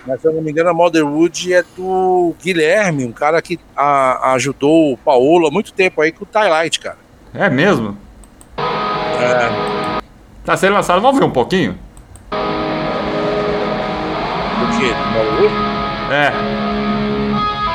[0.07, 4.33] Mas se eu não me engano, a Motherwood é do Guilherme, um cara que a-
[4.33, 6.97] ajudou o Paolo há muito tempo aí com o Twilight, cara.
[7.33, 7.97] É mesmo?
[8.57, 9.78] É,
[10.49, 10.99] Tá sendo lançado.
[10.99, 11.77] Vamos ver um pouquinho?
[12.31, 12.37] do
[14.79, 14.91] que?
[16.11, 16.31] É.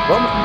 [0.08, 0.43] Vamos?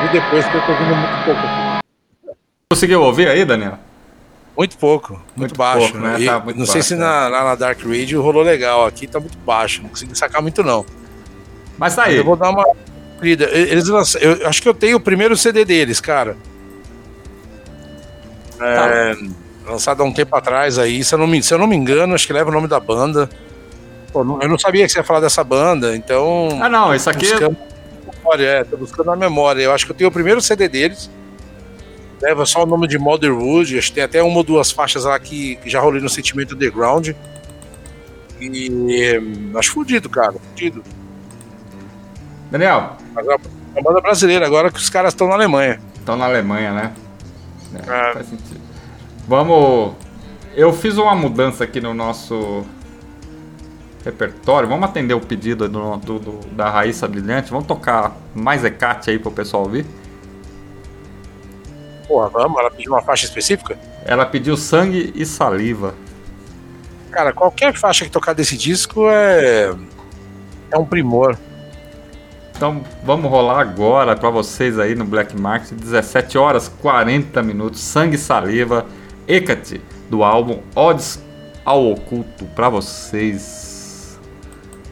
[0.00, 1.40] Que ouvir depois, porque eu tô ouvindo muito pouco.
[2.70, 3.78] Conseguiu ouvir aí, Daniel?
[4.56, 5.92] Muito pouco, muito, Muito baixo.
[5.92, 6.16] pouco, né?
[6.20, 7.00] E Tá muito não sei baixo, se né?
[7.04, 8.86] na, lá na Dark Radio rolou legal.
[8.86, 10.84] Aqui tá muito baixo, não consegui sacar muito não.
[11.78, 12.16] Mas tá aí.
[12.16, 12.64] Eu vou dar uma
[13.20, 13.44] lida.
[13.52, 16.36] Eles lançam, eu acho que eu tenho o primeiro CD deles, cara.
[18.60, 19.14] É,
[19.66, 22.14] Lançado há um tempo atrás aí, se eu, não me, se eu não me engano,
[22.14, 23.28] acho que leva o nome da banda.
[24.12, 26.48] Pô, não- eu não sabia que você ia falar dessa banda, então.
[26.62, 27.28] Ah, não, isso aqui.
[27.28, 27.75] buscando na
[28.26, 29.62] memória, é, tô buscando na memória.
[29.62, 31.08] Eu acho que eu tenho o primeiro CD deles.
[32.20, 33.78] Leva só o nome de Motherwood.
[33.78, 36.54] Acho que tem até uma ou duas faixas lá que, que já rolei no Sentimento
[36.54, 37.10] Underground.
[38.40, 40.32] E hum, acho fudido, cara.
[40.32, 40.82] Fudido.
[42.50, 43.36] Daniel, Mas é
[43.74, 45.80] uma banda brasileira agora que os caras estão na Alemanha.
[45.96, 46.94] estão na Alemanha, né?
[47.74, 48.12] É, É.
[48.12, 48.60] Faz sentido.
[49.28, 49.94] Vamos.
[50.54, 52.64] Eu fiz uma mudança aqui no nosso
[54.06, 54.68] repertório.
[54.68, 57.50] Vamos atender o pedido do, do- do- da Raíssa Brilhante.
[57.50, 59.84] Vamos tocar mais Ecate aí pro pessoal ouvir.
[62.08, 63.76] Porra, vamos, ela pediu uma faixa específica?
[64.04, 65.94] Ela pediu sangue e saliva.
[67.10, 69.74] Cara, qualquer faixa que tocar desse disco é.
[70.70, 71.36] É um primor.
[72.56, 78.14] Então vamos rolar agora pra vocês aí no Black Market, 17 horas 40 minutos, Sangue
[78.16, 78.86] e Saliva,
[79.28, 81.22] Hecate, do álbum Odds
[81.64, 83.65] ao Oculto, pra vocês.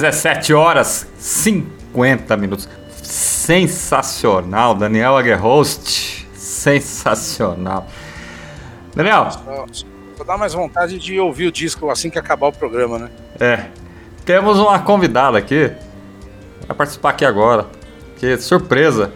[0.00, 2.68] 17 horas 50 minutos.
[3.02, 6.26] Sensacional, Daniel Aguerhost.
[6.34, 7.86] Sensacional.
[8.94, 9.28] Daniel,
[10.16, 13.10] Vou dar mais vontade de ouvir o disco assim que acabar o programa, né?
[13.40, 13.66] é.
[14.24, 15.70] Temos uma convidada aqui.
[16.66, 17.66] Vai participar aqui agora.
[18.18, 19.12] Que surpresa.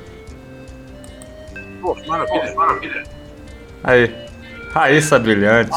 [1.81, 2.55] Pô, que maravilha.
[2.55, 3.05] maravilha.
[3.83, 4.15] Aí.
[4.73, 5.73] Raíssa Brilhante.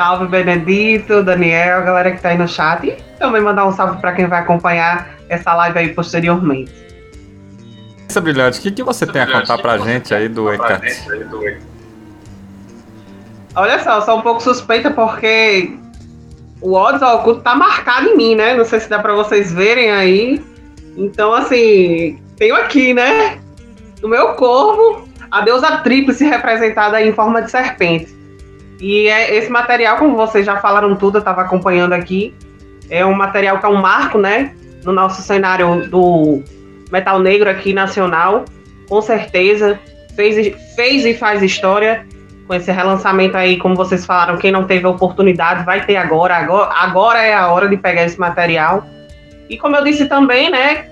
[0.00, 2.86] Salve Benedito, Daniel, galera que tá aí no chat.
[2.86, 6.72] E também mandar um salve pra quem vai acompanhar essa live aí posteriormente.
[8.04, 11.06] Raíssa Brilhante, o que, que você tem a contar pra gente aí do ECAT?
[13.54, 15.70] Olha só, eu sou um pouco suspeita porque
[16.62, 18.54] o ódio ao oculto tá marcado em mim, né?
[18.54, 20.42] Não sei se dá pra vocês verem aí.
[20.96, 23.38] Então, assim, tenho aqui, né?
[24.00, 28.18] No meu corpo, a deusa tríplice representada em forma de serpente.
[28.80, 32.34] E é esse material, como vocês já falaram tudo, eu tava acompanhando aqui,
[32.88, 34.54] é um material que é um marco, né?
[34.84, 36.42] No nosso cenário do
[36.90, 38.44] metal negro aqui nacional.
[38.88, 39.78] Com certeza,
[40.16, 42.06] fez, fez e faz história
[42.50, 46.34] com esse relançamento aí, como vocês falaram, quem não teve a oportunidade vai ter agora,
[46.34, 48.84] agora, agora é a hora de pegar esse material.
[49.48, 50.86] E como eu disse também, né,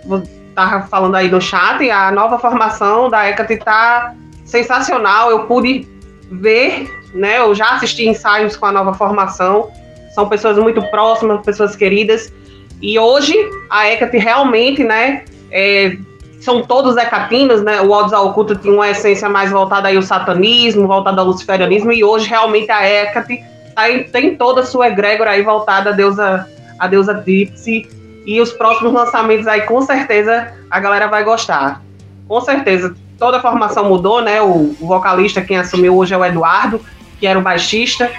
[0.55, 4.15] tava falando aí no chat, a nova formação da Hecate tá
[4.45, 5.89] sensacional, eu pude
[6.31, 9.71] ver, né, eu já assisti ensaios com a nova formação,
[10.15, 12.33] são pessoas muito próximas, pessoas queridas,
[12.81, 13.35] e hoje
[13.71, 15.97] a Hecate realmente, né, é,
[16.41, 17.81] são todos hecatinos, né?
[17.81, 21.91] O Odds ao Oculto tinha uma essência mais voltada aí ao satanismo, voltada ao luciferianismo,
[21.93, 23.43] e hoje realmente a Hecate
[23.75, 23.83] tá-
[24.13, 26.49] tem toda a sua egrégora aí voltada à deusa,
[26.79, 27.89] à deusa Dipsy,
[28.25, 31.83] e os próximos lançamentos aí, com certeza, a galera vai gostar.
[32.29, 34.41] Com certeza, toda a formação mudou, né?
[34.41, 36.81] O, o vocalista, quem assumiu hoje é o Eduardo,
[37.19, 38.11] que era o baixista,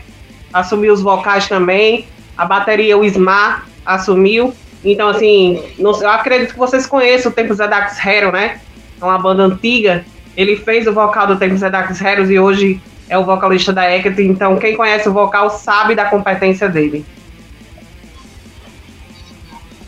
[0.53, 6.59] assumiu os vocais também, a bateria, o Ismar, assumiu, então, assim, não eu acredito que
[6.59, 8.61] vocês conheçam o Tempos Dax Hero, né?
[8.99, 10.05] É uma banda antiga.
[10.37, 14.23] Ele fez o vocal do Tempos Dax Heroes e hoje é o vocalista da Hecate.
[14.23, 17.05] Então, quem conhece o vocal sabe da competência dele.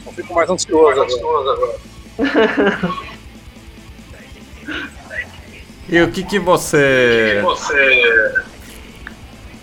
[0.05, 1.77] Eu fico mais ansioso agora.
[5.89, 7.43] E o que que você...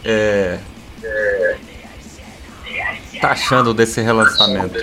[0.05, 0.59] É,
[3.21, 4.79] tá achando desse relançamento?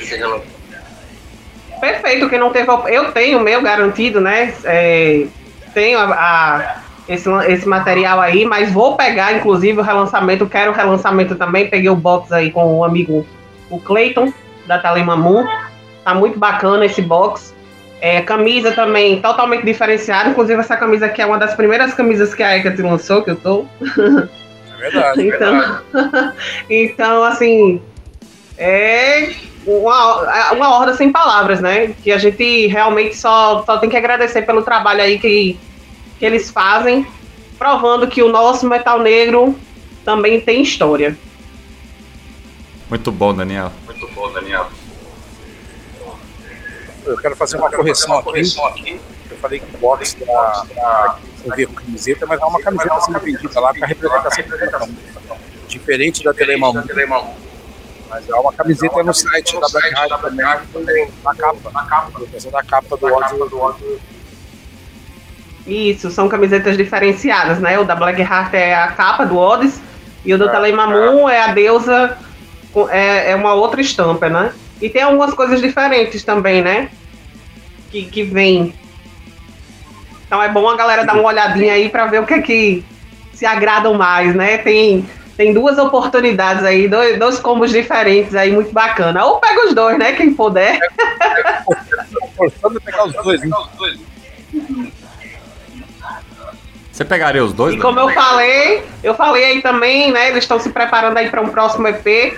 [1.79, 2.67] Perfeito, quem não teve.
[2.87, 4.53] Eu tenho o meu garantido, né?
[4.63, 5.25] É,
[5.73, 6.75] tenho a, a-
[7.07, 10.47] esse, esse material aí, mas vou pegar, inclusive, o relançamento.
[10.47, 11.69] Quero o relançamento também.
[11.69, 13.25] Peguei o box aí com o amigo,
[13.69, 14.33] o Clayton,
[14.65, 15.45] da Telemamu.
[16.03, 17.53] Tá muito bacana esse box.
[18.01, 20.29] É, camisa também totalmente diferenciada.
[20.29, 23.35] Inclusive, essa camisa aqui é uma das primeiras camisas que a Hecate lançou, que eu
[23.35, 23.65] tô.
[24.77, 25.83] É verdade, é verdade.
[25.95, 26.33] Então,
[26.69, 27.81] então assim,
[28.57, 29.33] é
[29.65, 31.93] uma, uma horda sem palavras, né?
[32.03, 35.59] Que a gente realmente só, só tem que agradecer pelo trabalho aí que,
[36.19, 37.05] que eles fazem,
[37.57, 39.57] provando que o nosso metal negro
[40.03, 41.17] também tem história.
[43.85, 44.69] Muito bom, Daniel.
[47.05, 48.99] Eu quero fazer uma correção aqui.
[49.35, 50.17] Eu falei que o box
[51.45, 54.57] eu vi com camiseta, mas é uma camiseta sendo vendida lá com a representação do
[54.57, 54.95] Telemamu.
[55.67, 56.83] Diferente da Telemamu.
[58.09, 61.71] Mas é uma camiseta no site da Black também, na capa.
[61.71, 62.11] Na capa.
[62.21, 63.99] A da capa do ódio.
[65.67, 67.77] Isso, são camisetas diferenciadas, né?
[67.77, 69.81] O da Blackheart é a capa do Odyssey
[70.23, 72.17] e o do Telemamun é a deusa,
[72.89, 74.53] é, é uma outra estampa, né?
[74.81, 76.89] E tem algumas coisas diferentes também, né?
[77.89, 78.73] Que, que vem.
[80.35, 82.83] Então é bom a galera dar uma olhadinha aí pra ver o que é que
[83.31, 84.57] se agradam mais, né?
[84.57, 85.07] Tem,
[85.37, 89.23] tem duas oportunidades aí, dois, dois combos diferentes aí, muito bacana.
[89.23, 90.11] Ou pega os dois, né?
[90.11, 90.77] Quem puder.
[92.35, 93.51] Forçando pegar os dois, hein?
[96.91, 97.75] Você pegaria os dois?
[97.75, 100.31] E como eu falei, eu falei aí também, né?
[100.31, 102.37] Eles estão se preparando aí para um próximo EP,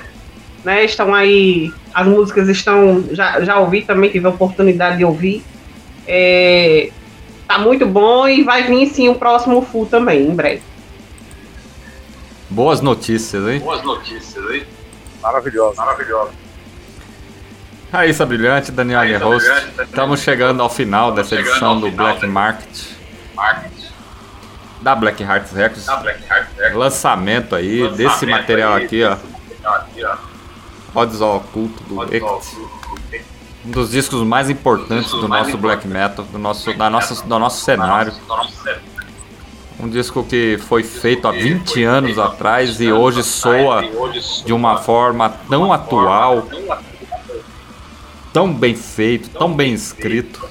[0.63, 0.85] né?
[0.85, 5.43] Estão aí, as músicas estão, já, já ouvi também, tive a oportunidade de ouvir.
[6.07, 6.91] É,
[7.47, 10.61] tá muito bom e vai vir sim o próximo full também, em breve.
[12.49, 13.59] Boas notícias, hein?
[13.59, 14.63] Boas notícias, hein?
[15.21, 15.75] Maravilhoso.
[15.77, 16.31] Maravilhoso.
[17.91, 19.47] Raíssa Brilhante, Daniel Raíssa Host.
[19.47, 22.77] Brilhante, Daniel Estamos chegando ao final Estamos dessa edição do final Black Market,
[23.35, 23.71] Market.
[24.81, 25.85] da Black Hearts Records.
[25.85, 26.77] Da Black Heart Records.
[26.77, 29.09] Lançamento aí Lançamento desse material aí, aqui, ó.
[29.09, 30.17] material aqui, ó.
[31.01, 32.76] Odds ao Oculto do colocar.
[33.67, 37.65] Um dos discos mais importantes do nosso black metal, do nosso, da nossa, do nosso
[37.65, 38.13] cenário.
[39.77, 43.83] Um disco que foi feito há 20 anos atrás e hoje soa
[44.45, 46.47] de uma forma tão atual,
[48.31, 50.47] tão bem feito, tão bem escrito.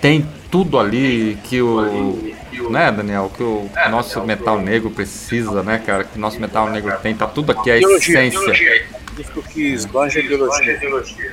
[0.00, 2.32] Tem tudo ali que o.
[2.70, 3.30] Né, Daniel?
[3.36, 6.04] Que o nosso metal negro precisa, né, cara?
[6.04, 7.14] Que o nosso metal negro tem.
[7.14, 8.82] Tá tudo aqui, a essência.
[9.16, 10.72] Disco que esbanja a ideologia.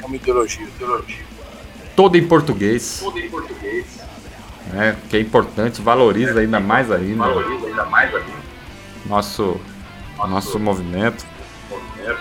[0.01, 0.63] É uma ideologia.
[0.67, 1.25] Ideologia.
[1.95, 3.85] Todo em português, Tudo em português.
[4.67, 4.95] né?
[5.09, 8.33] Que é importante, valoriza ainda mais ainda Valoriza ainda mais ali.
[9.05, 9.59] nosso,
[10.17, 11.25] nosso movimento.
[11.69, 12.19] o movimento.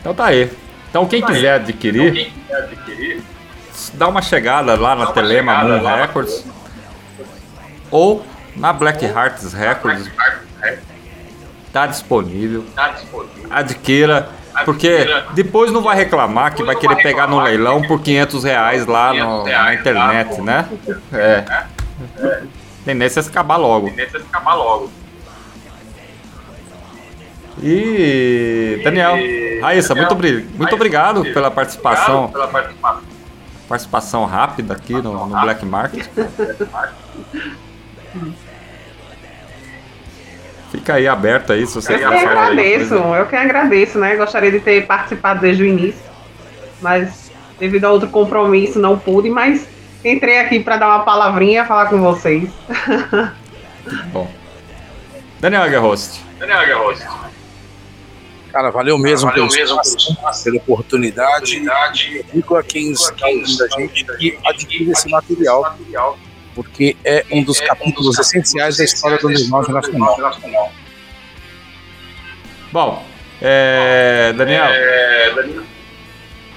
[0.00, 0.50] Então tá aí.
[0.90, 1.34] Então quem Tá aí.
[1.34, 3.22] quiser Então, adquirir, quem quiser adquirir,
[3.94, 6.44] dá uma chegada lá na Telema Moon lá Records
[7.90, 8.24] ou
[8.56, 10.10] na Black Hearts Records.
[11.72, 12.64] Tá disponível.
[12.68, 13.46] está disponível.
[13.50, 14.30] Adquira.
[14.64, 19.12] Porque depois não vai reclamar que vai querer pegar no leilão por 500 reais lá
[19.12, 20.68] no- 500 na internet, né?
[21.12, 21.64] É.
[22.84, 23.88] Tendência é se acabar logo.
[23.90, 24.90] Tendência é acabar logo.
[27.62, 29.16] E Daniel,
[29.62, 33.02] Raíssa, muito, muito obrigado pela participação, Obrigado pela participação.
[33.68, 36.06] participação rápida aqui no, no Black Market.
[40.70, 43.98] Fica aí aberto aí se você Eu que quiser falar alguma agradeço, eu que agradeço,
[43.98, 44.16] né?
[44.16, 46.00] Gostaria de ter participado desde o início,
[46.80, 49.68] mas devido a outro compromisso não pude, mas
[50.04, 52.50] entrei aqui para dar uma palavrinha, falar com vocês.
[54.12, 54.30] Bom.
[55.40, 57.04] Daniel Aguerhost, Daniel Garrost,
[58.56, 61.58] Cara, valeu mesmo valeu pelo mesmo espaço, pela oportunidade.
[61.58, 62.24] oportunidade.
[62.32, 66.18] Digo a quem está ouvindo a gente que adquire esse material, material
[66.56, 70.18] porque é um dos capítulos essenciais da história do underground nacional.
[70.18, 70.72] nacional.
[72.72, 73.04] Bom,
[73.40, 75.62] é, Daniel, É, Daniel,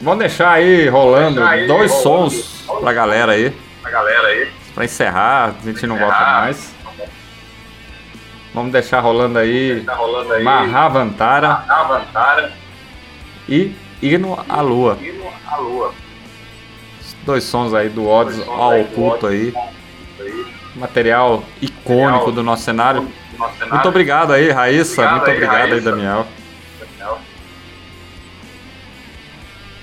[0.02, 2.32] vamos deixar aí rolando Deixar aí dois rolando.
[2.32, 4.48] sons pra galera aí, a galera aí.
[4.74, 6.74] pra encerrar, a gente não volta mais.
[8.54, 10.44] Vamos deixar rolando aí Tá rolando aí.
[10.44, 12.52] Mahavantara A Vantara
[13.48, 14.98] e Hino à Lua.
[15.02, 15.94] e no- a Lua.
[17.24, 19.54] Dois sons aí do Odds ao oculto aí.
[20.80, 23.02] Aí, Material icônico do nosso cenário.
[23.02, 23.74] do nosso cenário.
[23.74, 25.02] Muito obrigado aí, Raíssa.
[25.02, 25.92] Obrigado Muito aí, obrigado aí, Raíssa.
[25.92, 26.28] Daniel.
[26.80, 27.20] Daniel.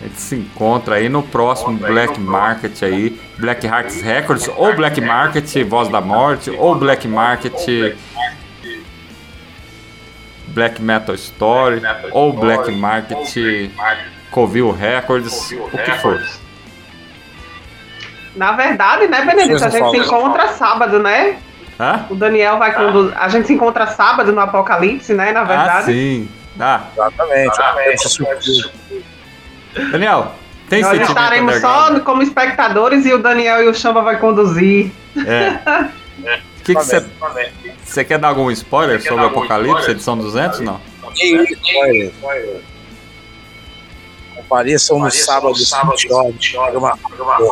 [0.01, 3.21] A gente se encontra aí no próximo aí Black Market aí.
[3.39, 7.55] Black Hearts Records, ou Black Market Voz da Morte, ou Black Market
[10.49, 15.93] Black Metal Story, Metal ou Story, Black ou Market Black Market Covil Records, o que
[16.01, 16.46] for.
[18.37, 21.37] Na verdade, né, Benedito, a gente se encontra sábado, né?
[21.81, 22.07] Hã?
[22.11, 23.15] O Daniel vai conduzir.
[23.19, 25.33] A gente se encontra sábado no Apocalipse, né?
[25.33, 25.87] Na Ah, verdade.
[25.87, 26.29] sim.
[26.59, 27.61] Ah, Exatamente.
[27.61, 28.71] Ah, Essa surpresa.
[29.91, 30.33] Daniel,
[30.71, 31.95] tem Nós estaremos underground?
[31.97, 34.91] só como espectadores e o Daniel e o Chamba vai conduzir.
[35.17, 35.89] É.
[36.61, 37.05] O que você
[37.85, 39.91] você quer dar algum spoiler Quer sobre dar o Apocalipse, spoiler?
[39.97, 40.61] edição 200?
[40.61, 40.81] Não.
[41.09, 42.13] Aí, spoiler.
[44.37, 46.99] Compareçam no sábado, sábado, 20 horas.
[47.01, 47.47] Programa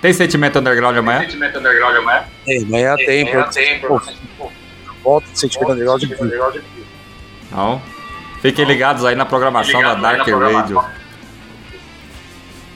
[0.00, 1.20] Tem sentimento underground amanhã?
[1.20, 2.24] Sentimento underground amanhã?
[2.66, 4.00] Amanhã tem, Amanhã tem, pô,
[4.38, 4.50] pô.
[5.02, 6.62] volta de sentimento underground de de
[7.50, 7.80] Não.
[8.40, 10.76] Fiquem ligados aí na programação da Ligados aí Dark programação.
[10.78, 11.02] Radio.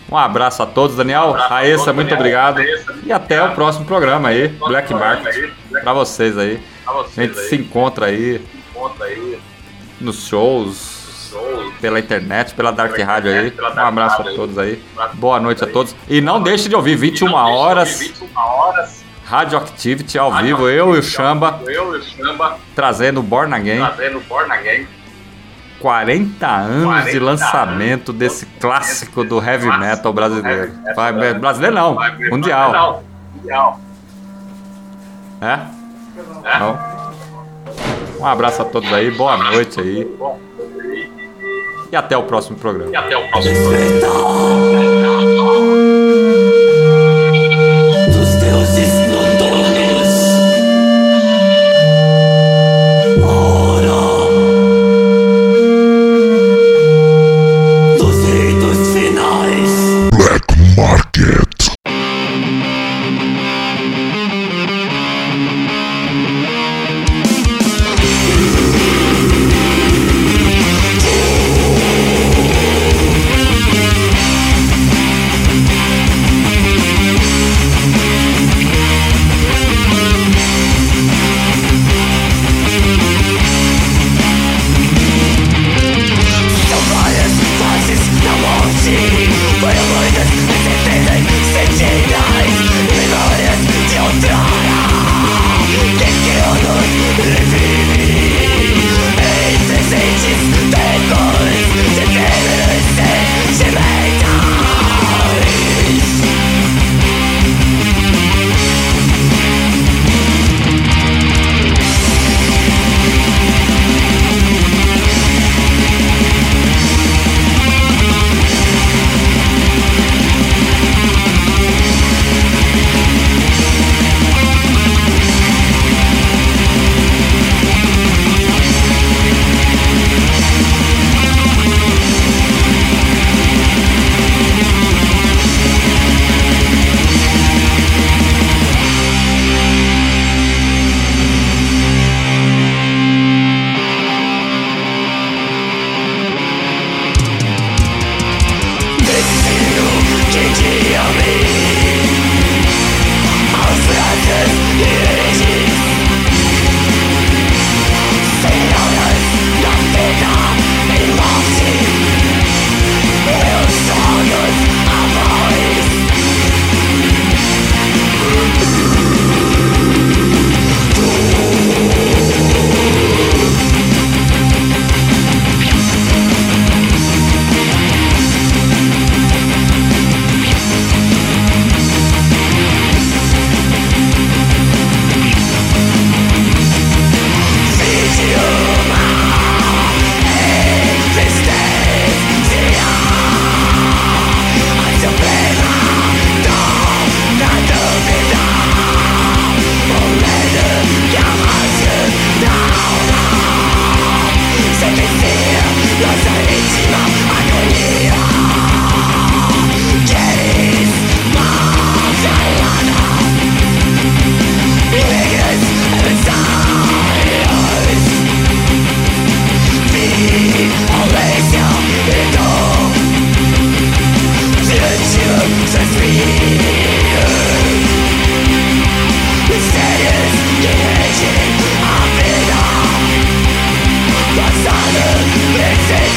[0.09, 1.35] Um abraço a todos, Daniel.
[1.35, 2.19] a Raíssa, todos, muito Daniel.
[2.21, 2.57] obrigado.
[2.59, 6.63] Raíssa, E até o próximo programa aí, Black Market, aí, Black pra vocês aí.
[6.85, 7.49] Pra A vocês gente aí.
[7.49, 8.41] se encontra aí
[8.73, 9.41] Conta aí.
[10.01, 10.96] nos shows,
[11.81, 13.53] pela internet, pela Dark Rádio aí.
[13.77, 14.83] Um abraço a todos aí.
[15.15, 15.95] Boa noite a todos.
[16.09, 18.15] E não deixe de ouvir 21 horas.
[19.25, 21.61] Rádio Activity ao vivo, eu e o Chamba.
[22.75, 23.81] Trazendo Born Again.
[25.81, 30.73] 40 anos de lançamento desse clássico do heavy metal brasileiro.
[30.95, 31.99] Vai, brasileiro não,
[32.31, 33.03] mundial.
[35.41, 35.59] É?
[36.41, 36.79] Então,
[38.19, 40.09] um abraço a todos aí, boa noite aí.
[41.91, 42.91] E até o próximo programa.
[43.33, 43.47] Dos